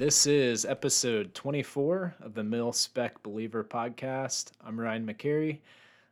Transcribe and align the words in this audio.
This 0.00 0.26
is 0.26 0.64
episode 0.64 1.34
24 1.34 2.14
of 2.22 2.32
the 2.32 2.42
Mil 2.42 2.72
Spec 2.72 3.22
Believer 3.22 3.62
podcast. 3.62 4.52
I'm 4.64 4.80
Ryan 4.80 5.06
McCary. 5.06 5.58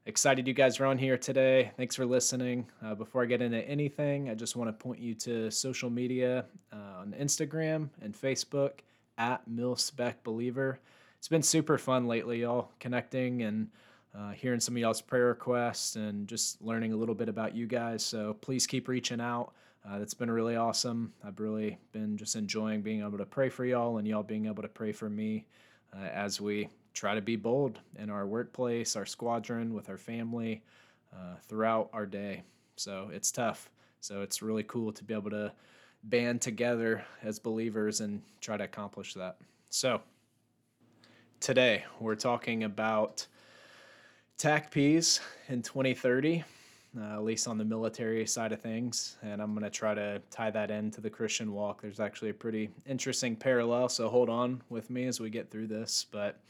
Excited 0.05 0.47
you 0.47 0.53
guys 0.53 0.79
are 0.79 0.85
on 0.85 0.99
here 0.99 1.17
today. 1.17 1.73
Thanks 1.79 1.97
for 1.97 2.05
listening. 2.05 2.67
Uh, 2.85 2.95
before 2.95 3.23
I 3.23 3.25
get 3.25 3.41
into 3.41 3.67
anything, 3.67 4.29
I 4.29 4.35
just 4.35 4.57
want 4.57 4.69
to 4.69 4.75
point 4.75 5.01
you 5.01 5.15
to 5.15 5.51
social 5.51 5.89
media 5.89 6.45
uh, 6.71 7.01
on 7.01 7.17
Instagram 7.19 7.89
and 8.03 8.13
Facebook 8.13 8.81
at 9.17 9.49
Mil 9.49 9.75
Spec 9.75 10.23
Believer. 10.23 10.81
It's 11.17 11.29
been 11.29 11.43
super 11.43 11.79
fun 11.79 12.07
lately, 12.07 12.43
y'all, 12.43 12.71
connecting 12.81 13.41
and 13.41 13.69
uh, 14.15 14.33
hearing 14.33 14.61
some 14.61 14.77
of 14.77 14.83
y'all's 14.83 15.01
prayer 15.01 15.29
requests 15.29 15.97
and 15.97 16.29
just 16.29 16.61
learning 16.61 16.93
a 16.93 16.97
little 16.97 17.15
bit 17.15 17.31
about 17.31 17.57
you 17.57 17.67
guys. 17.67 18.05
So 18.05 18.35
please 18.43 18.67
keep 18.67 18.87
reaching 18.87 19.23
out. 19.23 19.55
Uh, 19.89 19.99
that's 19.99 20.15
been 20.15 20.31
really 20.31 20.57
awesome. 20.57 21.13
I've 21.25 21.41
really 21.41 21.79
been 21.93 22.19
just 22.19 22.37
enjoying 22.37 22.83
being 22.83 23.01
able 23.01 23.17
to 23.17 23.25
pray 23.25 23.49
for 23.49 23.65
y'all 23.65 23.97
and 23.97 24.07
y'all 24.07 24.23
being 24.23 24.47
able 24.47 24.63
to 24.63 24.69
pray 24.69 24.93
for 24.93 25.09
me 25.09 25.47
uh, 25.97 26.05
as 26.05 26.41
we 26.41 26.69
try 26.93 27.15
to 27.15 27.23
be 27.23 27.37
bold 27.37 27.79
in 27.99 28.11
our 28.11 28.27
workplace, 28.27 28.97
our 28.97 29.07
squadron, 29.07 29.73
with 29.73 29.89
our 29.89 29.97
family, 29.97 30.63
uh, 31.15 31.37
throughout 31.47 31.89
our 31.95 32.05
day. 32.05 32.43
So 32.77 33.09
it's 33.13 33.33
tough. 33.33 33.71
So 34.01 34.21
it's 34.21 34.43
really 34.43 34.65
cool 34.65 34.93
to 34.93 35.05
be 35.05 35.15
able 35.15 35.31
to 35.31 35.53
band 36.05 36.43
together 36.43 37.05
as 37.23 37.39
believers 37.39 38.01
and 38.01 38.21
try 38.43 38.59
to 38.59 38.65
accomplish 38.65 39.15
that. 39.15 39.39
So 39.71 40.03
today 41.41 41.85
we're 41.99 42.15
talking 42.15 42.65
about 42.65 43.27
TACPs 44.37 45.21
in 45.49 45.63
2030. 45.63 46.45
Uh, 46.99 47.15
at 47.15 47.23
least 47.23 47.47
on 47.47 47.59
the 47.59 47.65
military 47.65 48.27
side 48.27 48.51
of 48.51 48.63
things. 48.63 49.19
And 49.23 49.43
I'm 49.43 49.53
going 49.53 49.63
to 49.63 49.71
try 49.71 49.95
to 49.95 50.23
tie 50.31 50.51
that 50.51 50.71
into 50.71 51.03
the 51.03 51.11
Christian 51.11 51.53
walk. 51.53 51.83
There's 51.83 52.01
actually 52.01 52.31
a 52.31 52.35
pretty 52.35 52.71
interesting 52.87 53.37
parallel, 53.37 53.91
so 53.91 54.09
hold 54.09 54.31
on 54.31 54.63
with 54.71 54.89
me 54.89 55.05
as 55.05 55.21
we 55.21 55.29
get 55.29 55.51
through 55.51 55.67
this. 55.67 56.07
But 56.11 56.41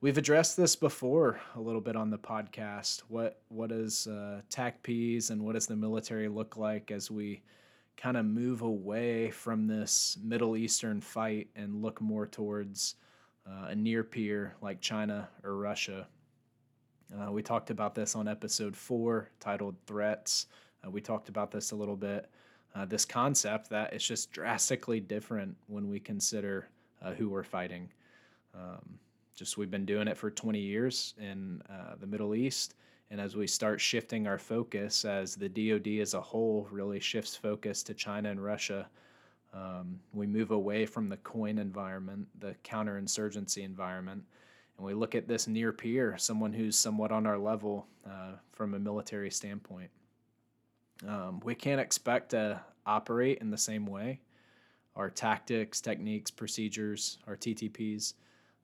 We've 0.00 0.16
addressed 0.16 0.56
this 0.56 0.76
before 0.76 1.40
a 1.56 1.60
little 1.60 1.80
bit 1.80 1.96
on 1.96 2.08
the 2.08 2.18
podcast. 2.18 3.00
What 3.08 3.40
what 3.48 3.70
does 3.70 4.06
uh, 4.06 4.42
TACPs 4.48 5.30
and 5.30 5.42
what 5.42 5.54
does 5.54 5.66
the 5.66 5.74
military 5.74 6.28
look 6.28 6.56
like 6.56 6.92
as 6.92 7.10
we 7.10 7.42
kind 7.96 8.16
of 8.16 8.24
move 8.24 8.62
away 8.62 9.32
from 9.32 9.66
this 9.66 10.16
Middle 10.22 10.56
Eastern 10.56 11.00
fight 11.00 11.48
and 11.56 11.82
look 11.82 12.00
more 12.00 12.28
towards 12.28 12.94
uh, 13.44 13.70
a 13.70 13.74
near 13.74 14.04
peer 14.04 14.54
like 14.62 14.80
China 14.80 15.28
or 15.42 15.56
Russia? 15.56 16.06
Uh, 17.16 17.32
we 17.32 17.42
talked 17.42 17.70
about 17.70 17.94
this 17.94 18.14
on 18.14 18.28
episode 18.28 18.76
four, 18.76 19.30
titled 19.40 19.76
"Threats." 19.86 20.46
Uh, 20.84 20.90
we 20.90 21.00
talked 21.00 21.28
about 21.28 21.50
this 21.50 21.70
a 21.70 21.76
little 21.76 21.96
bit. 21.96 22.28
Uh, 22.74 22.84
this 22.84 23.04
concept 23.04 23.70
that 23.70 23.92
it's 23.92 24.06
just 24.06 24.30
drastically 24.30 25.00
different 25.00 25.56
when 25.66 25.88
we 25.88 25.98
consider 25.98 26.68
uh, 27.02 27.12
who 27.12 27.28
we're 27.28 27.42
fighting. 27.42 27.88
Um, 28.54 28.98
just 29.34 29.56
we've 29.56 29.70
been 29.70 29.86
doing 29.86 30.08
it 30.08 30.16
for 30.16 30.30
20 30.30 30.58
years 30.58 31.14
in 31.18 31.62
uh, 31.70 31.94
the 31.98 32.06
Middle 32.06 32.34
East. 32.34 32.74
And 33.10 33.20
as 33.20 33.36
we 33.36 33.46
start 33.46 33.80
shifting 33.80 34.26
our 34.26 34.38
focus, 34.38 35.04
as 35.04 35.34
the 35.34 35.48
DoD 35.48 36.00
as 36.00 36.12
a 36.12 36.20
whole 36.20 36.68
really 36.70 37.00
shifts 37.00 37.34
focus 37.34 37.82
to 37.84 37.94
China 37.94 38.30
and 38.30 38.42
Russia, 38.42 38.86
um, 39.54 39.98
we 40.12 40.26
move 40.26 40.50
away 40.50 40.84
from 40.84 41.08
the 41.08 41.16
COIN 41.18 41.58
environment, 41.58 42.26
the 42.40 42.54
counterinsurgency 42.64 43.64
environment, 43.64 44.24
and 44.78 44.86
we 44.86 44.94
look 44.94 45.14
at 45.14 45.26
this 45.26 45.48
near 45.48 45.72
peer, 45.72 46.16
someone 46.16 46.52
who's 46.52 46.78
somewhat 46.78 47.10
on 47.10 47.26
our 47.26 47.36
level 47.36 47.86
uh, 48.06 48.32
from 48.52 48.74
a 48.74 48.78
military 48.78 49.30
standpoint. 49.30 49.90
Um, 51.06 51.40
we 51.44 51.54
can't 51.54 51.80
expect 51.80 52.30
to 52.30 52.60
operate 52.86 53.38
in 53.40 53.50
the 53.50 53.58
same 53.58 53.86
way. 53.86 54.20
Our 54.96 55.10
tactics, 55.10 55.80
techniques, 55.80 56.30
procedures, 56.30 57.18
our 57.26 57.36
TTPs, 57.36 58.14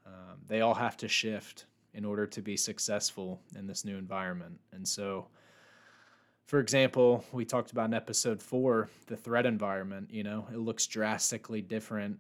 um, 0.06 0.38
they 0.47 0.61
all 0.61 0.75
have 0.75 0.97
to 0.99 1.09
shift 1.09 1.66
in 1.94 2.05
order 2.05 2.27
to 2.27 2.43
be 2.43 2.56
successful 2.56 3.41
in 3.56 3.67
this 3.67 3.84
new 3.84 3.97
environment. 3.97 4.59
And 4.72 4.87
so, 4.87 5.28
for 6.47 6.59
example, 6.59 7.25
we 7.33 7.44
talked 7.44 7.72
about 7.72 7.87
in 7.87 7.94
episode 7.94 8.43
four 8.43 8.88
the 9.06 9.17
threat 9.17 9.47
environment. 9.47 10.11
You 10.11 10.25
know, 10.25 10.47
it 10.53 10.59
looks 10.59 10.87
drastically 10.87 11.62
different 11.62 12.19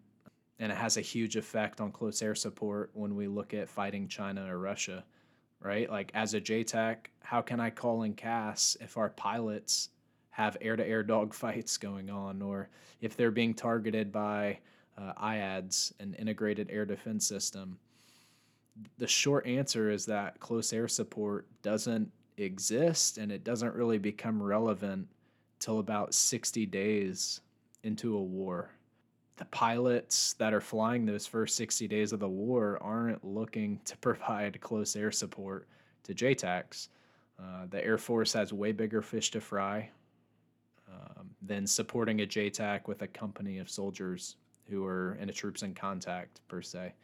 and 0.58 0.70
it 0.70 0.78
has 0.78 0.96
a 0.96 1.02
huge 1.02 1.36
effect 1.36 1.80
on 1.80 1.90
close 1.90 2.22
air 2.22 2.34
support 2.34 2.90
when 2.94 3.14
we 3.14 3.26
look 3.26 3.54
at 3.54 3.68
fighting 3.68 4.08
China 4.08 4.52
or 4.52 4.58
Russia, 4.58 5.04
right? 5.60 5.90
Like, 5.90 6.10
as 6.14 6.34
a 6.34 6.40
JTAC, 6.40 6.96
how 7.20 7.42
can 7.42 7.60
I 7.60 7.70
call 7.70 8.02
in 8.02 8.14
CAS 8.14 8.76
if 8.80 8.96
our 8.96 9.10
pilots 9.10 9.90
have 10.30 10.56
air 10.60 10.76
to 10.76 10.86
air 10.86 11.04
dogfights 11.04 11.78
going 11.78 12.10
on 12.10 12.42
or 12.42 12.68
if 13.00 13.16
they're 13.16 13.30
being 13.30 13.54
targeted 13.54 14.12
by 14.12 14.58
uh, 14.96 15.12
IADS, 15.20 15.92
an 16.00 16.14
integrated 16.14 16.70
air 16.70 16.84
defense 16.84 17.26
system? 17.26 17.78
The 18.98 19.06
short 19.06 19.46
answer 19.46 19.90
is 19.90 20.06
that 20.06 20.40
close 20.40 20.72
air 20.72 20.88
support 20.88 21.46
doesn't 21.62 22.10
exist 22.36 23.18
and 23.18 23.30
it 23.30 23.44
doesn't 23.44 23.74
really 23.74 23.98
become 23.98 24.42
relevant 24.42 25.08
till 25.60 25.78
about 25.78 26.14
60 26.14 26.66
days 26.66 27.40
into 27.82 28.16
a 28.16 28.22
war. 28.22 28.70
The 29.36 29.44
pilots 29.46 30.34
that 30.34 30.54
are 30.54 30.60
flying 30.60 31.04
those 31.04 31.26
first 31.26 31.56
60 31.56 31.88
days 31.88 32.12
of 32.12 32.20
the 32.20 32.28
war 32.28 32.78
aren't 32.80 33.24
looking 33.24 33.80
to 33.84 33.96
provide 33.98 34.60
close 34.60 34.96
air 34.96 35.10
support 35.10 35.68
to 36.04 36.14
JTACs. 36.14 36.88
Uh, 37.38 37.66
the 37.68 37.84
Air 37.84 37.98
Force 37.98 38.32
has 38.32 38.52
way 38.52 38.70
bigger 38.70 39.02
fish 39.02 39.30
to 39.32 39.40
fry 39.40 39.90
um, 40.88 41.30
than 41.42 41.66
supporting 41.66 42.20
a 42.20 42.26
JTAC 42.26 42.86
with 42.86 43.02
a 43.02 43.08
company 43.08 43.58
of 43.58 43.68
soldiers 43.68 44.36
who 44.68 44.84
are 44.84 45.18
in 45.20 45.28
a 45.28 45.32
troops 45.32 45.62
in 45.62 45.74
contact 45.74 46.40
per 46.48 46.62
se. 46.62 46.94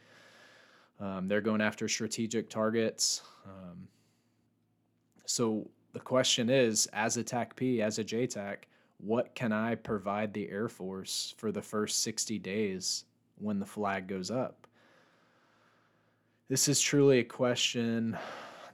Um, 1.00 1.28
they're 1.28 1.40
going 1.40 1.60
after 1.60 1.88
strategic 1.88 2.48
targets. 2.48 3.22
Um, 3.44 3.88
so 5.26 5.68
the 5.92 6.00
question 6.00 6.50
is, 6.50 6.86
as 6.92 7.16
a 7.16 7.24
TACP, 7.24 7.80
as 7.80 7.98
a 7.98 8.04
JTAC, 8.04 8.56
what 9.02 9.34
can 9.34 9.52
I 9.52 9.74
provide 9.74 10.32
the 10.32 10.48
Air 10.48 10.68
Force 10.68 11.34
for 11.38 11.52
the 11.52 11.62
first 11.62 12.02
60 12.02 12.38
days 12.38 13.04
when 13.38 13.58
the 13.58 13.66
flag 13.66 14.06
goes 14.06 14.30
up? 14.30 14.66
This 16.48 16.68
is 16.68 16.80
truly 16.80 17.20
a 17.20 17.24
question 17.24 18.18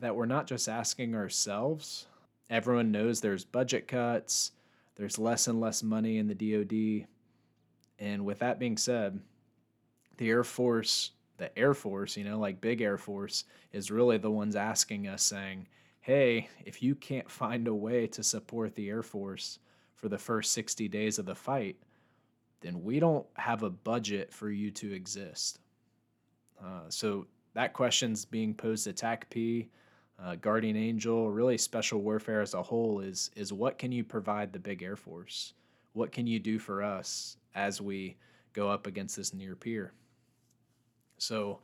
that 0.00 0.16
we're 0.16 0.26
not 0.26 0.46
just 0.46 0.68
asking 0.68 1.14
ourselves. 1.14 2.06
Everyone 2.50 2.90
knows 2.90 3.20
there's 3.20 3.44
budget 3.44 3.86
cuts, 3.86 4.52
there's 4.96 5.18
less 5.18 5.46
and 5.46 5.60
less 5.60 5.82
money 5.82 6.18
in 6.18 6.26
the 6.26 6.34
DoD. 6.34 7.06
And 7.98 8.24
with 8.24 8.38
that 8.40 8.58
being 8.58 8.76
said, 8.76 9.20
the 10.16 10.28
Air 10.28 10.44
Force, 10.44 11.12
the 11.36 11.56
Air 11.58 11.74
Force, 11.74 12.16
you 12.16 12.24
know, 12.24 12.38
like 12.38 12.60
big 12.60 12.80
Air 12.80 12.98
Force, 12.98 13.44
is 13.72 13.90
really 13.90 14.18
the 14.18 14.30
ones 14.30 14.56
asking 14.56 15.06
us, 15.06 15.22
saying, 15.22 15.66
hey, 16.00 16.48
if 16.64 16.82
you 16.82 16.94
can't 16.94 17.30
find 17.30 17.68
a 17.68 17.74
way 17.74 18.06
to 18.06 18.22
support 18.22 18.74
the 18.74 18.88
Air 18.88 19.02
Force 19.02 19.58
for 19.96 20.08
the 20.08 20.18
first 20.18 20.52
60 20.52 20.88
days 20.88 21.18
of 21.18 21.26
the 21.26 21.34
fight, 21.34 21.76
then 22.60 22.84
we 22.84 23.00
don't 23.00 23.26
have 23.34 23.62
a 23.62 23.70
budget 23.70 24.32
for 24.32 24.50
you 24.50 24.70
to 24.70 24.92
exist. 24.92 25.58
Uh, 26.62 26.82
so 26.88 27.26
that 27.54 27.72
question's 27.72 28.24
being 28.24 28.54
posed 28.54 28.84
to 28.84 28.92
TACP, 28.92 29.68
uh, 30.22 30.36
Guardian 30.36 30.76
Angel, 30.76 31.30
really 31.30 31.58
special 31.58 32.00
warfare 32.00 32.40
as 32.40 32.54
a 32.54 32.62
whole 32.62 33.00
is 33.00 33.30
is 33.36 33.52
what 33.52 33.78
can 33.78 33.92
you 33.92 34.02
provide 34.02 34.52
the 34.52 34.58
big 34.58 34.82
Air 34.82 34.96
Force? 34.96 35.52
What 35.92 36.12
can 36.12 36.26
you 36.26 36.38
do 36.38 36.58
for 36.58 36.82
us 36.82 37.36
as 37.54 37.80
we 37.80 38.16
go 38.52 38.70
up 38.70 38.86
against 38.86 39.16
this 39.16 39.34
near 39.34 39.54
peer? 39.54 39.92
So, 41.18 41.60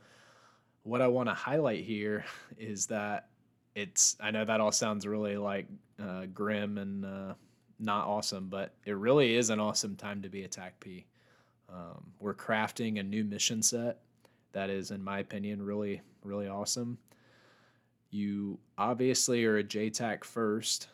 what 0.83 1.01
I 1.01 1.07
want 1.07 1.29
to 1.29 1.35
highlight 1.35 1.83
here 1.83 2.25
is 2.57 2.87
that 2.87 3.29
it's, 3.75 4.15
I 4.19 4.29
know 4.31 4.45
that 4.45 4.61
all 4.61 4.71
sounds 4.71 5.07
really 5.07 5.37
like 5.37 5.67
uh, 5.99 6.25
grim 6.33 6.77
and 6.77 7.05
uh, 7.05 7.33
not 7.79 8.07
awesome, 8.07 8.49
but 8.49 8.73
it 8.85 8.95
really 8.95 9.35
is 9.35 9.49
an 9.49 9.59
awesome 9.59 9.95
time 9.95 10.21
to 10.21 10.29
be 10.29 10.43
a 10.43 10.47
TACP. 10.47 11.05
Um, 11.69 12.11
we're 12.19 12.33
crafting 12.33 12.99
a 12.99 13.03
new 13.03 13.23
mission 13.23 13.61
set 13.61 13.99
that 14.53 14.69
is, 14.69 14.91
in 14.91 15.03
my 15.03 15.19
opinion, 15.19 15.61
really, 15.61 16.01
really 16.23 16.47
awesome. 16.47 16.97
You 18.11 18.59
obviously 18.77 19.43
are 19.45 19.57
a 19.57 19.63
JTAC 19.63 20.23
first, 20.23 20.87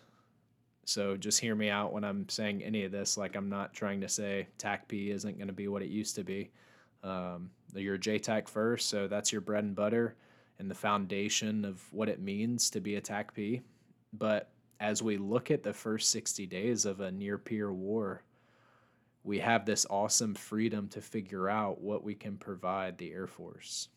so 0.86 1.18
just 1.18 1.40
hear 1.40 1.54
me 1.54 1.70
out 1.70 1.92
when 1.92 2.04
I'm 2.04 2.28
saying 2.30 2.64
any 2.64 2.86
of 2.86 2.92
this. 2.92 3.18
Like 3.18 3.36
I'm 3.36 3.50
not 3.50 3.74
trying 3.74 4.02
to 4.02 4.10
say 4.10 4.48
TACP 4.58 5.10
isn't 5.14 5.38
going 5.38 5.48
to 5.48 5.54
be 5.54 5.68
what 5.68 5.82
it 5.82 5.90
used 5.90 6.16
to 6.16 6.24
be. 6.24 6.50
Um, 7.04 7.52
you're 7.76 7.96
a 7.96 8.00
JTAC 8.00 8.48
first, 8.48 8.90
so 8.90 9.08
that's 9.08 9.32
your 9.32 9.42
bread 9.42 9.64
and 9.64 9.76
butter 9.76 10.16
and 10.60 10.70
the 10.70 10.76
foundation 10.76 11.66
of 11.66 11.82
what 11.94 12.10
it 12.10 12.22
means 12.22 12.70
to 12.72 12.80
be 12.80 12.96
a 12.96 13.02
TACP. 13.02 13.62
But 14.14 14.50
as 14.80 15.04
we 15.04 15.18
look 15.18 15.52
at 15.52 15.64
the 15.64 15.74
first 15.74 16.10
60 16.10 16.46
days 16.48 16.86
of 16.86 17.02
a 17.02 17.12
near 17.12 17.38
peer 17.38 17.72
war, 17.72 18.24
we 19.24 19.40
have 19.40 19.66
this 19.66 19.86
awesome 19.90 20.34
freedom 20.34 20.88
to 20.90 21.02
figure 21.02 21.50
out 21.50 21.82
what 21.82 22.04
we 22.04 22.16
can 22.16 22.38
provide 22.38 22.98
the 22.98 23.12
Air 23.12 23.28
Force. 23.28 23.90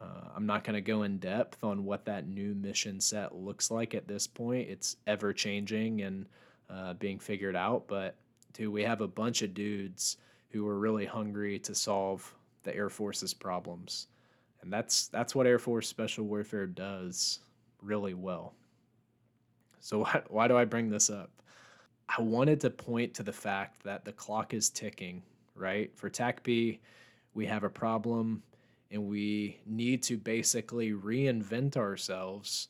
Uh, 0.00 0.28
I'm 0.36 0.46
not 0.46 0.64
going 0.64 0.74
to 0.74 0.80
go 0.80 1.04
in 1.04 1.18
depth 1.18 1.64
on 1.64 1.84
what 1.84 2.04
that 2.04 2.28
new 2.28 2.54
mission 2.54 3.00
set 3.00 3.34
looks 3.34 3.70
like 3.70 3.94
at 3.94 4.06
this 4.06 4.26
point. 4.26 4.68
It's 4.68 4.96
ever 5.06 5.32
changing 5.32 6.02
and 6.02 6.26
uh, 6.68 6.94
being 6.94 7.18
figured 7.18 7.56
out. 7.56 7.84
But 7.88 8.16
dude, 8.52 8.72
we 8.72 8.82
have 8.82 9.00
a 9.00 9.08
bunch 9.08 9.42
of 9.42 9.54
dudes 9.54 10.18
who 10.50 10.66
are 10.68 10.78
really 10.78 11.06
hungry 11.06 11.58
to 11.60 11.74
solve 11.74 12.34
the 12.64 12.74
Air 12.74 12.90
Force's 12.90 13.32
problems. 13.32 14.08
And 14.62 14.72
that's 14.72 15.08
that's 15.08 15.34
what 15.34 15.46
Air 15.46 15.58
Force 15.58 15.88
Special 15.88 16.24
Warfare 16.24 16.66
does 16.66 17.40
really 17.82 18.14
well. 18.14 18.54
So 19.84 19.98
why, 20.02 20.22
why 20.28 20.48
do 20.48 20.56
I 20.56 20.64
bring 20.64 20.88
this 20.88 21.10
up? 21.10 21.30
I 22.08 22.20
wanted 22.20 22.60
to 22.60 22.70
point 22.70 23.14
to 23.14 23.22
the 23.22 23.32
fact 23.32 23.82
that 23.84 24.04
the 24.04 24.12
clock 24.12 24.54
is 24.54 24.70
ticking, 24.70 25.22
right? 25.54 25.90
For 25.94 26.10
TACP, 26.10 26.78
we 27.34 27.46
have 27.46 27.64
a 27.64 27.70
problem 27.70 28.42
and 28.90 29.06
we 29.08 29.60
need 29.66 30.02
to 30.04 30.16
basically 30.16 30.92
reinvent 30.92 31.76
ourselves 31.76 32.68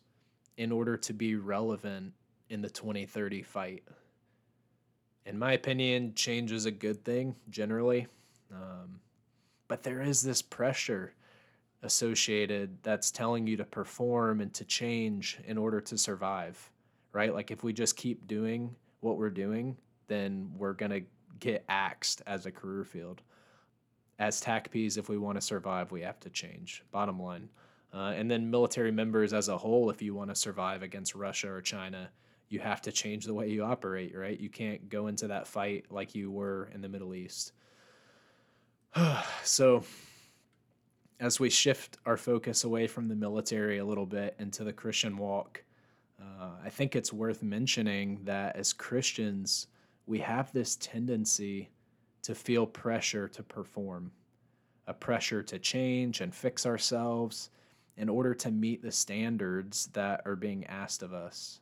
in 0.57 0.73
order 0.73 0.97
to 0.97 1.13
be 1.13 1.37
relevant 1.37 2.13
in 2.49 2.63
the 2.63 2.71
2030 2.71 3.43
fight. 3.43 3.83
In 5.27 5.39
my 5.39 5.53
opinion, 5.53 6.15
change 6.15 6.53
is 6.53 6.67
a 6.67 6.71
good 6.71 7.05
thing 7.05 7.35
generally. 7.51 8.07
Um, 8.53 9.01
but 9.69 9.83
there 9.83 10.03
is 10.03 10.23
this 10.23 10.43
pressure 10.43 11.15
associated 11.83 12.79
that's 12.83 13.11
telling 13.11 13.47
you 13.47 13.57
to 13.57 13.65
perform 13.65 14.41
and 14.41 14.53
to 14.55 14.65
change 14.65 15.39
in 15.47 15.59
order 15.59 15.81
to 15.81 15.99
survive, 15.99 16.71
right? 17.15 17.33
Like 17.33 17.51
if 17.51 17.65
we 17.65 17.73
just 17.73 17.97
keep 17.97 18.27
doing 18.27 18.75
what 19.01 19.17
we're 19.17 19.31
doing, 19.31 19.79
then 20.09 20.51
we're 20.57 20.75
to 20.75 21.03
get 21.41 21.65
axed 21.69 22.21
as 22.27 22.45
a 22.45 22.51
career 22.51 22.85
field. 22.85 23.23
As 24.19 24.43
TACPs, 24.43 24.99
if 24.99 25.09
we 25.09 25.17
want 25.17 25.37
to 25.37 25.41
survive, 25.41 25.91
we 25.91 26.03
have 26.03 26.21
to 26.21 26.31
change. 26.31 26.85
Bottom 26.91 27.21
line. 27.21 27.49
Uh, 27.93 28.13
and 28.17 28.31
then 28.31 28.51
military 28.51 28.91
members 28.91 29.33
as 29.33 29.49
a 29.49 29.57
whole, 29.57 29.89
if 29.89 30.03
you 30.03 30.15
want 30.15 30.29
to 30.31 30.35
survive 30.35 30.83
against 30.83 31.15
Russia 31.15 31.51
or 31.51 31.61
China, 31.61 32.11
you 32.49 32.59
have 32.59 32.83
to 32.83 32.93
change 32.93 33.25
the 33.25 33.35
way 33.35 33.49
you 33.49 33.65
operate, 33.65 34.17
right? 34.17 34.39
You 34.39 34.49
can't 34.49 34.89
go 34.89 35.07
into 35.07 35.29
that 35.29 35.47
fight 35.47 35.87
like 35.91 36.15
you 36.15 36.31
were 36.31 36.69
in 36.75 36.81
the 36.81 36.89
Middle 36.89 37.15
East. 37.15 37.53
so, 39.45 39.85
as 41.21 41.39
we 41.39 41.51
shift 41.51 41.99
our 42.05 42.17
focus 42.17 42.65
away 42.65 42.87
from 42.89 43.09
the 43.09 43.15
military 43.15 43.79
a 43.79 43.85
little 43.85 44.07
bit 44.07 44.35
into 44.39 44.65
the 44.65 44.73
Christian 44.73 45.17
walk, 45.17 45.65
uh, 46.21 46.51
I 46.65 46.71
think 46.71 46.95
it's 46.95 47.13
worth 47.13 47.43
mentioning 47.43 48.21
that 48.25 48.57
as 48.57 48.73
Christians, 48.73 49.67
we 50.07 50.19
have 50.21 50.53
this 50.53 50.77
tendency 50.77 51.71
to 52.23 52.35
feel 52.35 52.67
pressure 52.67 53.29
to 53.29 53.43
perform, 53.43 54.13
a 54.87 54.95
pressure 54.95 55.43
to 55.43 55.59
change 55.59 56.21
and 56.21 56.35
fix 56.35 56.67
ourselves 56.67 57.51
in 57.97 58.09
order 58.09 58.35
to 58.35 58.51
meet 58.51 58.83
the 58.83 58.93
standards 58.93 59.89
that 59.93 60.23
are 60.25 60.37
being 60.37 60.65
asked 60.67 61.03
of 61.03 61.13
us. 61.13 61.61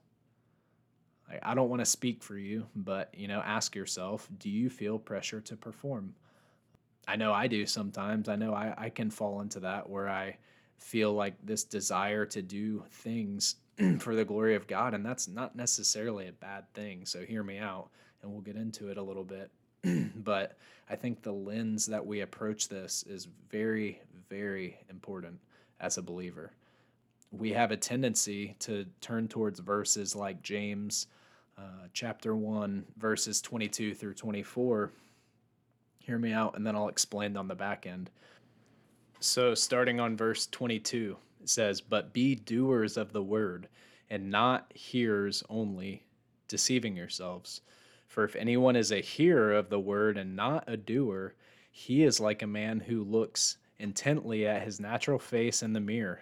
I 1.42 1.54
don't 1.54 1.70
want 1.70 1.80
to 1.80 1.86
speak 1.86 2.22
for 2.22 2.36
you, 2.36 2.66
but 2.76 3.14
you 3.16 3.26
know, 3.26 3.40
ask 3.44 3.74
yourself, 3.74 4.28
do 4.38 4.50
you 4.50 4.68
feel 4.68 4.98
pressure 4.98 5.40
to 5.40 5.56
perform? 5.56 6.14
I 7.08 7.16
know 7.16 7.32
I 7.32 7.46
do 7.46 7.64
sometimes. 7.66 8.28
I 8.28 8.36
know 8.36 8.54
I, 8.54 8.74
I 8.76 8.90
can 8.90 9.10
fall 9.10 9.40
into 9.40 9.60
that 9.60 9.88
where 9.88 10.08
I 10.08 10.36
feel 10.76 11.14
like 11.14 11.34
this 11.42 11.64
desire 11.64 12.26
to 12.26 12.42
do 12.42 12.84
things 12.90 13.56
for 13.98 14.14
the 14.14 14.24
glory 14.24 14.54
of 14.54 14.66
God, 14.66 14.94
and 14.94 15.04
that's 15.04 15.28
not 15.28 15.56
necessarily 15.56 16.28
a 16.28 16.32
bad 16.32 16.72
thing. 16.74 17.04
So 17.04 17.22
hear 17.22 17.42
me 17.42 17.58
out, 17.58 17.88
and 18.22 18.30
we'll 18.30 18.40
get 18.40 18.56
into 18.56 18.88
it 18.88 18.98
a 18.98 19.02
little 19.02 19.24
bit. 19.24 19.50
but 20.16 20.58
I 20.88 20.96
think 20.96 21.22
the 21.22 21.32
lens 21.32 21.86
that 21.86 22.04
we 22.04 22.20
approach 22.20 22.68
this 22.68 23.04
is 23.08 23.28
very, 23.50 24.00
very 24.28 24.78
important 24.90 25.38
as 25.80 25.98
a 25.98 26.02
believer. 26.02 26.52
We 27.30 27.50
have 27.52 27.70
a 27.70 27.76
tendency 27.76 28.56
to 28.60 28.84
turn 29.00 29.26
towards 29.26 29.60
verses 29.60 30.14
like 30.14 30.42
James 30.42 31.06
uh, 31.58 31.86
chapter 31.92 32.36
1, 32.36 32.84
verses 32.98 33.40
22 33.40 33.94
through 33.94 34.14
24. 34.14 34.90
Hear 35.98 36.18
me 36.18 36.32
out, 36.32 36.56
and 36.56 36.66
then 36.66 36.76
I'll 36.76 36.88
explain 36.88 37.36
on 37.36 37.48
the 37.48 37.54
back 37.54 37.86
end. 37.86 38.10
So, 39.20 39.54
starting 39.54 40.00
on 40.00 40.16
verse 40.16 40.46
22, 40.46 41.16
it 41.42 41.48
says, 41.48 41.80
But 41.80 42.12
be 42.12 42.34
doers 42.34 42.96
of 42.96 43.12
the 43.12 43.22
word, 43.22 43.68
and 44.08 44.30
not 44.30 44.72
hearers 44.74 45.42
only, 45.48 46.04
deceiving 46.48 46.96
yourselves. 46.96 47.62
For 48.06 48.24
if 48.24 48.36
anyone 48.36 48.76
is 48.76 48.92
a 48.92 49.00
hearer 49.00 49.54
of 49.54 49.70
the 49.70 49.80
word 49.80 50.18
and 50.18 50.36
not 50.36 50.64
a 50.66 50.76
doer, 50.76 51.34
he 51.70 52.02
is 52.04 52.20
like 52.20 52.42
a 52.42 52.46
man 52.46 52.80
who 52.80 53.02
looks 53.02 53.56
intently 53.78 54.46
at 54.46 54.62
his 54.62 54.78
natural 54.78 55.18
face 55.18 55.62
in 55.62 55.72
the 55.72 55.80
mirror. 55.80 56.20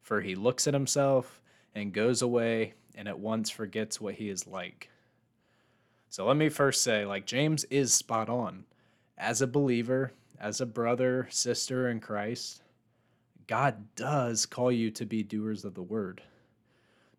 For 0.00 0.22
he 0.22 0.34
looks 0.34 0.66
at 0.66 0.74
himself 0.74 1.40
and 1.74 1.92
goes 1.92 2.22
away 2.22 2.74
and 2.94 3.06
at 3.06 3.18
once 3.18 3.50
forgets 3.50 4.00
what 4.00 4.14
he 4.14 4.30
is 4.30 4.46
like. 4.46 4.88
So 6.08 6.26
let 6.26 6.36
me 6.36 6.48
first 6.48 6.82
say, 6.82 7.04
like, 7.04 7.26
James 7.26 7.64
is 7.64 7.92
spot 7.92 8.30
on. 8.30 8.64
As 9.18 9.42
a 9.42 9.46
believer, 9.46 10.12
as 10.40 10.60
a 10.60 10.66
brother, 10.66 11.28
sister 11.30 11.90
in 11.90 12.00
Christ, 12.00 12.62
God 13.46 13.94
does 13.94 14.46
call 14.46 14.72
you 14.72 14.90
to 14.92 15.06
be 15.06 15.22
doers 15.22 15.64
of 15.64 15.74
the 15.74 15.82
word. 15.82 16.22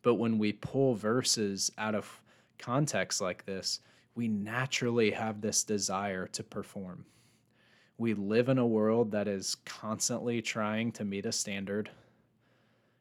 But 0.01 0.15
when 0.15 0.37
we 0.37 0.53
pull 0.53 0.95
verses 0.95 1.71
out 1.77 1.95
of 1.95 2.21
context 2.59 3.21
like 3.21 3.45
this, 3.45 3.79
we 4.15 4.27
naturally 4.27 5.11
have 5.11 5.41
this 5.41 5.63
desire 5.63 6.27
to 6.27 6.43
perform. 6.43 7.05
We 7.97 8.13
live 8.13 8.49
in 8.49 8.57
a 8.57 8.65
world 8.65 9.11
that 9.11 9.27
is 9.27 9.55
constantly 9.65 10.41
trying 10.41 10.91
to 10.93 11.05
meet 11.05 11.25
a 11.25 11.31
standard. 11.31 11.89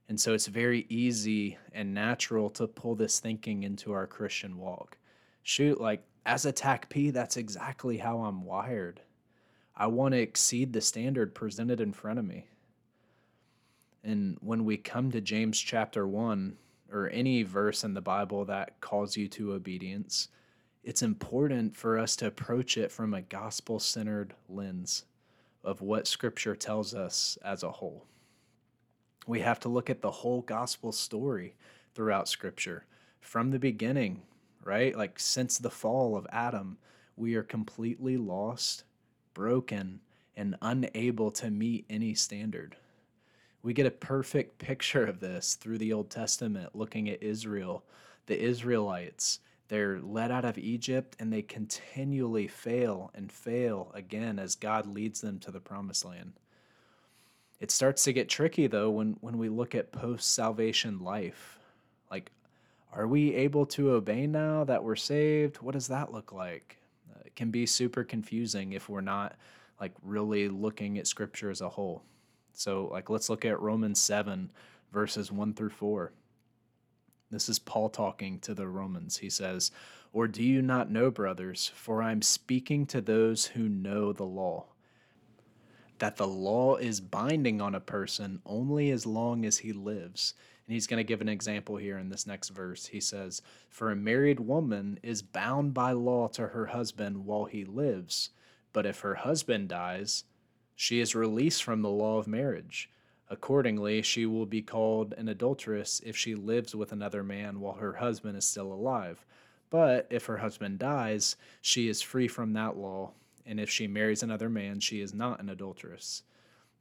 And 0.08 0.20
so 0.20 0.32
it's 0.32 0.46
very 0.46 0.86
easy 0.88 1.58
and 1.72 1.92
natural 1.92 2.48
to 2.50 2.66
pull 2.66 2.94
this 2.94 3.18
thinking 3.18 3.64
into 3.64 3.92
our 3.92 4.06
Christian 4.06 4.56
walk. 4.56 4.96
Shoot, 5.42 5.80
like 5.80 6.02
as 6.24 6.46
a 6.46 6.52
TACP, 6.52 7.12
that's 7.12 7.36
exactly 7.36 7.98
how 7.98 8.20
I'm 8.20 8.44
wired. 8.44 9.00
I 9.76 9.88
want 9.88 10.12
to 10.12 10.20
exceed 10.20 10.72
the 10.72 10.80
standard 10.80 11.34
presented 11.34 11.80
in 11.80 11.92
front 11.92 12.18
of 12.18 12.24
me. 12.24 12.46
And 14.06 14.38
when 14.40 14.64
we 14.64 14.76
come 14.76 15.10
to 15.10 15.20
James 15.20 15.58
chapter 15.58 16.06
1, 16.06 16.56
or 16.92 17.10
any 17.10 17.42
verse 17.42 17.82
in 17.82 17.92
the 17.92 18.00
Bible 18.00 18.44
that 18.44 18.80
calls 18.80 19.16
you 19.16 19.26
to 19.30 19.52
obedience, 19.52 20.28
it's 20.84 21.02
important 21.02 21.74
for 21.74 21.98
us 21.98 22.14
to 22.16 22.28
approach 22.28 22.76
it 22.76 22.92
from 22.92 23.12
a 23.12 23.22
gospel 23.22 23.80
centered 23.80 24.32
lens 24.48 25.06
of 25.64 25.80
what 25.80 26.06
Scripture 26.06 26.54
tells 26.54 26.94
us 26.94 27.36
as 27.44 27.64
a 27.64 27.72
whole. 27.72 28.06
We 29.26 29.40
have 29.40 29.58
to 29.60 29.68
look 29.68 29.90
at 29.90 30.02
the 30.02 30.12
whole 30.12 30.42
gospel 30.42 30.92
story 30.92 31.56
throughout 31.92 32.28
Scripture 32.28 32.84
from 33.20 33.50
the 33.50 33.58
beginning, 33.58 34.22
right? 34.62 34.96
Like 34.96 35.18
since 35.18 35.58
the 35.58 35.68
fall 35.68 36.16
of 36.16 36.28
Adam, 36.30 36.78
we 37.16 37.34
are 37.34 37.42
completely 37.42 38.16
lost, 38.16 38.84
broken, 39.34 39.98
and 40.36 40.54
unable 40.62 41.32
to 41.32 41.50
meet 41.50 41.86
any 41.90 42.14
standard. 42.14 42.76
We 43.66 43.74
get 43.74 43.86
a 43.86 43.90
perfect 43.90 44.58
picture 44.64 45.04
of 45.04 45.18
this 45.18 45.56
through 45.56 45.78
the 45.78 45.92
Old 45.92 46.08
Testament, 46.08 46.76
looking 46.76 47.10
at 47.10 47.20
Israel, 47.20 47.82
the 48.26 48.40
Israelites. 48.40 49.40
They're 49.66 49.98
led 50.00 50.30
out 50.30 50.44
of 50.44 50.56
Egypt 50.56 51.16
and 51.18 51.32
they 51.32 51.42
continually 51.42 52.46
fail 52.46 53.10
and 53.12 53.30
fail 53.32 53.90
again 53.92 54.38
as 54.38 54.54
God 54.54 54.86
leads 54.86 55.20
them 55.20 55.40
to 55.40 55.50
the 55.50 55.58
promised 55.58 56.04
land. 56.04 56.34
It 57.58 57.72
starts 57.72 58.04
to 58.04 58.12
get 58.12 58.28
tricky 58.28 58.68
though 58.68 58.90
when, 58.90 59.16
when 59.20 59.36
we 59.36 59.48
look 59.48 59.74
at 59.74 59.90
post 59.90 60.32
salvation 60.32 61.00
life. 61.00 61.58
Like, 62.08 62.30
are 62.92 63.08
we 63.08 63.34
able 63.34 63.66
to 63.66 63.90
obey 63.90 64.28
now 64.28 64.62
that 64.62 64.84
we're 64.84 64.94
saved? 64.94 65.56
What 65.56 65.72
does 65.72 65.88
that 65.88 66.12
look 66.12 66.30
like? 66.30 66.76
Uh, 67.12 67.18
it 67.24 67.34
can 67.34 67.50
be 67.50 67.66
super 67.66 68.04
confusing 68.04 68.74
if 68.74 68.88
we're 68.88 69.00
not 69.00 69.34
like 69.80 69.92
really 70.04 70.48
looking 70.48 70.98
at 70.98 71.08
scripture 71.08 71.50
as 71.50 71.62
a 71.62 71.68
whole. 71.68 72.04
So, 72.56 72.88
like, 72.90 73.10
let's 73.10 73.28
look 73.28 73.44
at 73.44 73.60
Romans 73.60 74.00
7, 74.00 74.50
verses 74.90 75.30
1 75.30 75.52
through 75.52 75.68
4. 75.68 76.10
This 77.30 77.50
is 77.50 77.58
Paul 77.58 77.90
talking 77.90 78.38
to 78.40 78.54
the 78.54 78.66
Romans. 78.66 79.18
He 79.18 79.28
says, 79.28 79.70
Or 80.14 80.26
do 80.26 80.42
you 80.42 80.62
not 80.62 80.90
know, 80.90 81.10
brothers, 81.10 81.70
for 81.74 82.02
I 82.02 82.12
am 82.12 82.22
speaking 82.22 82.86
to 82.86 83.02
those 83.02 83.44
who 83.44 83.68
know 83.68 84.14
the 84.14 84.24
law, 84.24 84.64
that 85.98 86.16
the 86.16 86.26
law 86.26 86.76
is 86.76 86.98
binding 86.98 87.60
on 87.60 87.74
a 87.74 87.80
person 87.80 88.40
only 88.46 88.90
as 88.90 89.04
long 89.04 89.44
as 89.44 89.58
he 89.58 89.74
lives. 89.74 90.32
And 90.66 90.72
he's 90.72 90.86
going 90.86 90.98
to 90.98 91.04
give 91.04 91.20
an 91.20 91.28
example 91.28 91.76
here 91.76 91.98
in 91.98 92.08
this 92.08 92.26
next 92.26 92.48
verse. 92.48 92.86
He 92.86 93.00
says, 93.00 93.42
For 93.68 93.90
a 93.90 93.96
married 93.96 94.40
woman 94.40 94.98
is 95.02 95.20
bound 95.20 95.74
by 95.74 95.92
law 95.92 96.28
to 96.28 96.48
her 96.48 96.66
husband 96.66 97.26
while 97.26 97.44
he 97.44 97.66
lives, 97.66 98.30
but 98.72 98.86
if 98.86 99.00
her 99.00 99.16
husband 99.16 99.68
dies, 99.68 100.24
she 100.76 101.00
is 101.00 101.14
released 101.14 101.64
from 101.64 101.82
the 101.82 101.88
law 101.88 102.18
of 102.18 102.28
marriage. 102.28 102.90
Accordingly, 103.28 104.02
she 104.02 104.26
will 104.26 104.46
be 104.46 104.62
called 104.62 105.14
an 105.16 105.28
adulteress 105.28 106.00
if 106.04 106.16
she 106.16 106.34
lives 106.34 106.76
with 106.76 106.92
another 106.92 107.24
man 107.24 107.58
while 107.58 107.74
her 107.74 107.94
husband 107.94 108.36
is 108.36 108.44
still 108.44 108.72
alive. 108.72 109.24
But 109.70 110.06
if 110.10 110.26
her 110.26 110.36
husband 110.36 110.78
dies, 110.78 111.36
she 111.60 111.88
is 111.88 112.02
free 112.02 112.28
from 112.28 112.52
that 112.52 112.76
law, 112.76 113.12
and 113.46 113.58
if 113.58 113.68
she 113.68 113.88
marries 113.88 114.22
another 114.22 114.48
man, 114.48 114.78
she 114.78 115.00
is 115.00 115.12
not 115.12 115.40
an 115.40 115.48
adulteress. 115.48 116.22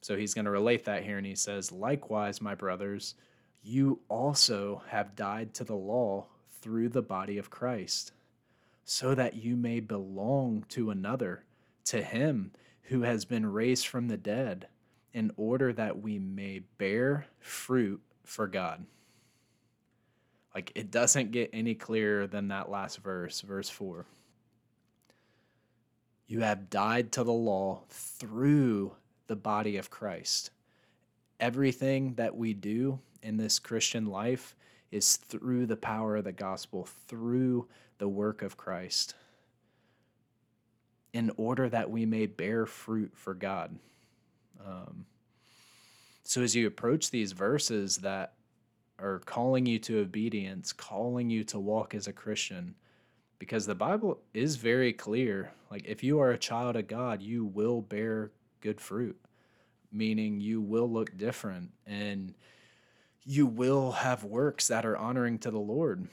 So 0.02 0.16
he's 0.16 0.36
going 0.36 0.46
to 0.46 0.52
relate 0.52 0.86
that 0.86 1.04
here, 1.04 1.18
and 1.18 1.26
he 1.26 1.34
says, 1.34 1.72
Likewise, 1.72 2.42
my 2.42 2.54
brothers, 2.54 3.16
you 3.64 4.00
also 4.08 4.84
have 4.90 5.16
died 5.16 5.54
to 5.56 5.64
the 5.64 5.76
law 5.76 6.28
through 6.62 6.90
the 6.90 7.02
body 7.02 7.40
of 7.40 7.50
Christ, 7.50 8.12
so 8.84 9.16
that 9.16 9.36
you 9.36 9.56
may 9.56 9.80
belong 9.80 10.66
to 10.70 10.92
another, 10.92 11.44
to 11.86 12.04
him 12.04 12.52
who 12.86 13.02
has 13.02 13.26
been 13.26 13.46
raised 13.46 13.88
from 13.88 14.08
the 14.08 14.18
dead 14.18 14.68
in 15.14 15.32
order 15.38 15.72
that 15.74 16.02
we 16.02 16.20
may 16.20 16.60
bear 16.78 17.28
fruit 17.40 18.02
for 18.24 18.48
God. 18.48 18.86
Like 20.54 20.72
it 20.76 20.92
doesn't 20.92 21.32
get 21.32 21.50
any 21.54 21.76
clearer 21.76 22.28
than 22.28 22.48
that 22.50 22.70
last 22.70 22.98
verse, 23.00 23.42
verse 23.42 23.70
4. 23.70 24.06
You 26.28 26.42
have 26.42 26.70
died 26.70 27.12
to 27.14 27.24
the 27.24 27.34
law 27.34 27.84
through 27.90 28.94
the 29.28 29.36
body 29.36 29.78
of 29.78 29.90
Christ. 29.90 30.52
Everything 31.40 32.16
that 32.16 32.36
we 32.36 32.54
do 32.54 33.00
in 33.22 33.38
this 33.38 33.60
Christian 33.60 34.06
life 34.06 34.56
is 34.92 35.18
through 35.18 35.66
the 35.66 35.76
power 35.76 36.18
of 36.18 36.24
the 36.24 36.32
gospel, 36.32 36.88
through 37.08 37.68
the 37.98 38.08
work 38.08 38.42
of 38.42 38.58
Christ, 38.58 39.16
in 41.16 41.32
order 41.38 41.70
that 41.70 41.90
we 41.90 42.06
may 42.06 42.26
bear 42.26 42.66
fruit 42.66 43.14
for 43.16 43.34
God. 43.34 43.80
Um, 44.64 45.06
so, 46.26 46.42
as 46.42 46.54
you 46.54 46.68
approach 46.68 47.10
these 47.10 47.32
verses 47.32 47.96
that 47.98 48.34
are 49.00 49.20
calling 49.20 49.66
you 49.66 49.80
to 49.80 50.00
obedience, 50.00 50.74
calling 50.74 51.30
you 51.30 51.46
to 51.46 51.58
walk 51.58 51.96
as 51.96 52.08
a 52.08 52.14
Christian, 52.14 52.76
because 53.40 53.66
the 53.66 53.76
Bible 53.76 54.20
is 54.34 54.58
very 54.58 54.92
clear. 54.92 55.54
Like, 55.72 55.86
if 55.86 56.04
you 56.04 56.20
are 56.20 56.32
a 56.32 56.38
child 56.38 56.76
of 56.76 56.90
God, 56.90 57.22
you 57.22 57.46
will 57.46 57.82
bear 57.82 58.32
good 58.60 58.82
fruit, 58.82 59.18
meaning 59.94 60.42
you 60.42 60.60
will 60.60 60.92
look 60.92 61.18
different 61.18 61.72
and 61.88 62.34
you 63.24 63.48
will 63.48 63.94
have 63.94 64.26
works 64.26 64.68
that 64.68 64.86
are 64.86 64.98
honoring 64.98 65.40
to 65.40 65.52
the 65.52 65.60
Lord. 65.60 66.10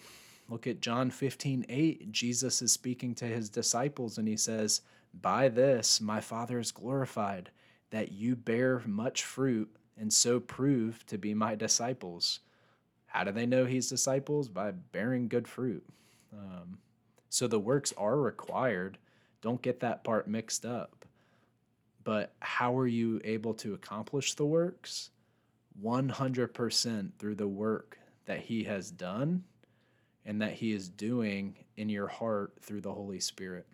Look 0.53 0.67
at 0.67 0.83
John 0.83 1.11
15, 1.11 1.65
8. 1.67 2.13
Jesus 2.13 2.61
is 2.61 2.71
speaking 2.71 3.15
to 3.15 3.25
his 3.25 3.49
disciples 3.49 4.19
and 4.19 4.29
he 4.29 4.37
says, 4.37 4.83
By 5.19 5.49
this 5.49 5.99
my 5.99 6.21
Father 6.21 6.59
is 6.59 6.71
glorified, 6.71 7.51
that 7.89 8.13
you 8.13 8.37
bear 8.37 8.83
much 8.85 9.25
fruit 9.25 9.75
and 9.99 10.13
so 10.13 10.41
prove 10.41 11.07
to 11.07 11.17
be 11.17 11.33
my 11.33 11.55
disciples. 11.55 12.41
How 13.07 13.25
do 13.25 13.33
they 13.33 13.47
know 13.47 13.65
he's 13.65 13.89
disciples? 13.89 14.51
By 14.51 14.73
bearing 14.73 15.27
good 15.27 15.49
fruit. 15.49 15.87
Um, 16.35 16.77
so 17.31 17.49
the 17.49 17.59
works 17.59 17.95
are 17.97 18.19
required. 18.19 18.99
Don't 19.41 19.63
get 19.63 19.81
that 19.81 20.05
part 20.05 20.29
mixed 20.29 20.67
up. 20.67 21.07
But 22.05 22.35
how 22.41 22.77
are 22.77 22.87
you 22.87 23.23
able 23.25 23.55
to 23.55 23.73
accomplish 23.73 24.35
the 24.35 24.45
works? 24.45 25.09
100% 25.83 27.13
through 27.19 27.37
the 27.37 27.49
work 27.49 27.99
that 28.27 28.41
he 28.41 28.65
has 28.65 28.91
done 28.91 29.45
and 30.25 30.41
that 30.43 30.53
he 30.53 30.73
is 30.73 30.89
doing 30.89 31.57
in 31.77 31.89
your 31.89 32.09
heart 32.09 32.53
through 32.61 32.81
the 32.81 32.93
Holy 32.93 33.21
Spirit. 33.21 33.67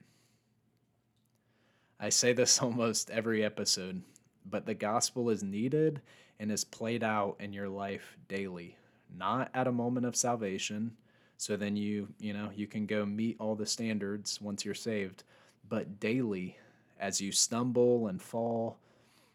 I 2.00 2.09
say 2.09 2.33
this 2.33 2.59
almost 2.62 3.11
every 3.11 3.45
episode 3.45 4.02
but 4.50 4.67
the 4.67 4.75
gospel 4.75 5.31
is 5.31 5.43
needed 5.43 6.00
and 6.38 6.50
is 6.50 6.64
played 6.64 7.02
out 7.02 7.37
in 7.40 7.52
your 7.52 7.69
life 7.69 8.17
daily, 8.28 8.76
not 9.17 9.50
at 9.55 9.67
a 9.67 9.73
moment 9.73 10.07
of 10.07 10.17
salvation. 10.17 10.97
So 11.37 11.57
then 11.57 11.76
you, 11.76 12.09
you 12.19 12.33
know, 12.33 12.50
you 12.55 12.67
can 12.67 12.87
go 12.87 13.05
meet 13.05 13.37
all 13.38 13.55
the 13.55 13.67
standards 13.67 14.40
once 14.40 14.64
you're 14.64 14.75
saved, 14.75 15.25
but 15.69 16.00
daily 16.00 16.57
as 17.00 17.21
you 17.21 17.33
stumble 17.33 18.09
and 18.09 18.21
fall 18.21 18.78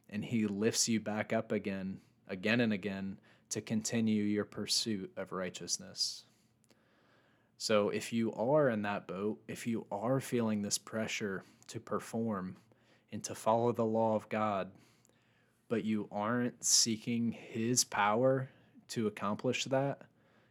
and 0.10 0.24
he 0.24 0.48
lifts 0.48 0.88
you 0.88 1.00
back 1.00 1.34
up 1.34 1.52
again, 1.52 2.00
again 2.28 2.60
and 2.60 2.74
again 2.74 3.18
to 3.50 3.62
continue 3.62 4.24
your 4.24 4.46
pursuit 4.46 5.12
of 5.18 5.32
righteousness. 5.32 6.24
So 7.58 7.90
if 7.90 8.12
you 8.12 8.34
are 8.34 8.70
in 8.70 8.82
that 8.82 9.08
boat, 9.08 9.40
if 9.48 9.66
you 9.66 9.86
are 9.92 10.20
feeling 10.20 10.62
this 10.62 10.78
pressure 10.78 11.44
to 11.68 11.80
perform 11.80 12.58
and 13.12 13.24
to 13.24 13.36
follow 13.36 13.72
the 13.72 13.86
law 13.86 14.16
of 14.16 14.28
God, 14.30 14.72
but 15.70 15.86
you 15.86 16.08
aren't 16.12 16.64
seeking 16.64 17.32
His 17.32 17.84
power 17.84 18.50
to 18.90 19.08
accomplish 19.08 19.66
that, 19.66 20.02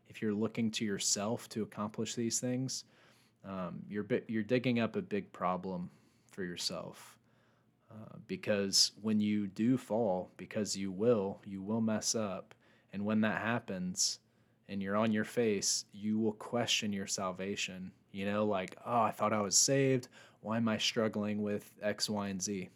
if 0.09 0.21
you're 0.21 0.35
looking 0.35 0.71
to 0.73 0.85
yourself 0.85 1.49
to 1.51 1.63
accomplish 1.63 2.15
these 2.15 2.41
things, 2.41 2.85
um, 3.45 3.83
you're 3.89 4.07
you're 4.29 4.43
digging 4.43 4.79
up 4.79 4.97
a 4.97 5.03
big 5.03 5.33
problem 5.33 5.91
for 6.31 6.45
yourself. 6.45 7.19
Uh, 7.91 8.17
because 8.27 8.93
when 9.03 9.21
you 9.21 9.47
do 9.47 9.77
fall, 9.77 10.31
because 10.37 10.77
you 10.77 10.91
will, 10.91 11.41
you 11.45 11.63
will 11.63 11.81
mess 11.81 12.15
up, 12.15 12.55
and 12.93 13.05
when 13.05 13.21
that 13.21 13.41
happens, 13.43 14.19
and 14.73 14.83
you're 14.83 14.97
on 14.97 15.13
your 15.13 15.25
face, 15.25 15.85
you 15.93 16.19
will 16.19 16.33
question 16.33 16.93
your 16.93 17.07
salvation. 17.07 17.93
You 18.11 18.27
know, 18.27 18.45
like, 18.45 18.77
oh, 18.85 19.03
I 19.03 19.11
thought 19.11 19.33
I 19.33 19.41
was 19.41 19.57
saved. 19.57 20.09
Why 20.41 20.57
am 20.57 20.69
I 20.69 20.79
struggling 20.79 21.43
with 21.43 21.71
X, 21.83 22.11
Y, 22.11 22.29
and 22.29 22.43
Z? 22.43 22.71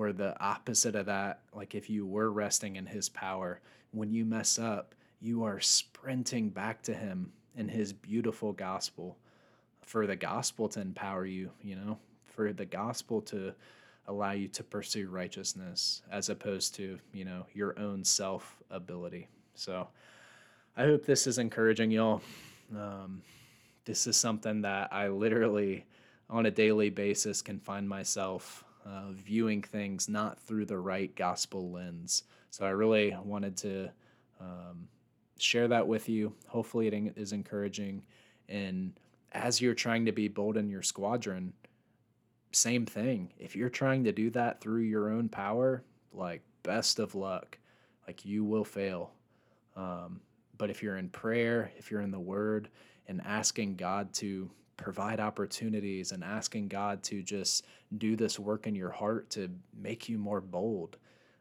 or 0.00 0.12
the 0.12 0.34
opposite 0.42 0.94
of 0.94 1.04
that 1.04 1.40
like 1.52 1.74
if 1.74 1.90
you 1.90 2.06
were 2.06 2.30
resting 2.30 2.76
in 2.76 2.86
his 2.86 3.10
power 3.10 3.60
when 3.90 4.10
you 4.10 4.24
mess 4.24 4.58
up 4.58 4.94
you 5.20 5.44
are 5.44 5.60
sprinting 5.60 6.48
back 6.48 6.80
to 6.80 6.94
him 6.94 7.30
and 7.56 7.70
his 7.70 7.92
beautiful 7.92 8.52
gospel 8.52 9.18
for 9.82 10.06
the 10.06 10.16
gospel 10.16 10.68
to 10.68 10.80
empower 10.80 11.26
you 11.26 11.50
you 11.62 11.76
know 11.76 11.98
for 12.24 12.50
the 12.52 12.64
gospel 12.64 13.20
to 13.20 13.52
allow 14.06 14.30
you 14.30 14.48
to 14.48 14.64
pursue 14.64 15.08
righteousness 15.10 16.00
as 16.10 16.30
opposed 16.30 16.74
to 16.74 16.98
you 17.12 17.24
know 17.26 17.44
your 17.52 17.78
own 17.78 18.02
self 18.02 18.56
ability 18.70 19.28
so 19.54 19.88
i 20.76 20.82
hope 20.82 21.04
this 21.04 21.26
is 21.26 21.38
encouraging 21.38 21.90
y'all 21.90 22.20
um, 22.76 23.22
this 23.84 24.06
is 24.06 24.16
something 24.16 24.62
that 24.62 24.92
i 24.92 25.08
literally 25.08 25.84
on 26.30 26.46
a 26.46 26.50
daily 26.50 26.90
basis 26.90 27.42
can 27.42 27.58
find 27.58 27.88
myself 27.88 28.64
uh, 28.86 29.10
viewing 29.12 29.62
things 29.62 30.08
not 30.08 30.38
through 30.40 30.64
the 30.64 30.78
right 30.78 31.14
gospel 31.16 31.70
lens. 31.70 32.24
So 32.50 32.64
I 32.64 32.70
really 32.70 33.16
wanted 33.24 33.56
to 33.58 33.90
um, 34.40 34.88
share 35.38 35.68
that 35.68 35.86
with 35.86 36.08
you. 36.08 36.32
Hopefully, 36.48 36.86
it 36.86 37.12
is 37.16 37.32
encouraging. 37.32 38.02
And 38.48 38.92
as 39.32 39.60
you're 39.60 39.74
trying 39.74 40.06
to 40.06 40.12
be 40.12 40.28
bold 40.28 40.56
in 40.56 40.68
your 40.68 40.82
squadron, 40.82 41.52
same 42.52 42.86
thing. 42.86 43.32
If 43.38 43.54
you're 43.54 43.68
trying 43.68 44.04
to 44.04 44.12
do 44.12 44.30
that 44.30 44.60
through 44.60 44.82
your 44.82 45.10
own 45.10 45.28
power, 45.28 45.82
like 46.12 46.42
best 46.62 46.98
of 46.98 47.14
luck. 47.14 47.58
Like 48.06 48.24
you 48.24 48.44
will 48.44 48.64
fail. 48.64 49.12
Um, 49.80 50.20
but 50.58 50.68
if 50.68 50.82
you're 50.82 50.98
in 50.98 51.08
prayer, 51.08 51.72
if 51.78 51.90
you're 51.90 52.02
in 52.02 52.10
the 52.10 52.20
Word, 52.20 52.68
and 53.06 53.20
asking 53.24 53.76
God 53.76 54.12
to 54.14 54.50
provide 54.76 55.20
opportunities 55.20 56.12
and 56.12 56.22
asking 56.22 56.68
God 56.68 57.02
to 57.04 57.22
just 57.22 57.66
do 57.98 58.14
this 58.14 58.38
work 58.38 58.66
in 58.66 58.74
your 58.74 58.90
heart 58.90 59.28
to 59.30 59.50
make 59.76 60.08
you 60.08 60.16
more 60.18 60.40
bold. 60.40 60.96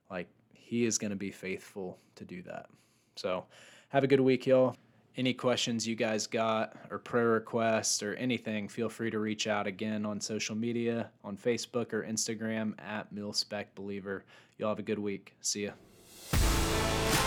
Like 0.10 0.28
He 0.54 0.86
is 0.86 0.98
going 0.98 1.12
to 1.12 1.18
be 1.18 1.32
faithful 1.32 2.00
to 2.16 2.26
do 2.26 2.42
that. 2.44 2.68
So, 3.16 3.46
have 3.90 4.04
a 4.04 4.08
good 4.08 4.22
week, 4.22 4.46
y'all. 4.46 4.76
Any 5.18 5.34
questions 5.34 5.86
you 5.86 5.96
guys 5.96 6.28
got, 6.28 6.78
or 6.90 7.00
prayer 7.00 7.30
requests, 7.30 8.02
or 8.02 8.14
anything, 8.14 8.70
feel 8.70 8.88
free 8.88 9.10
to 9.10 9.20
reach 9.20 9.48
out 9.48 9.68
again 9.68 10.06
on 10.06 10.22
social 10.22 10.56
media 10.56 11.10
on 11.24 11.36
Facebook 11.36 11.92
or 11.92 12.04
Instagram 12.04 12.74
at 12.80 13.14
MilSpecBeliever. 13.14 14.22
Y'all 14.58 14.70
have 14.70 14.80
a 14.80 14.84
good 14.84 15.00
week. 15.00 15.36
See 15.42 15.66
ya. 15.66 17.19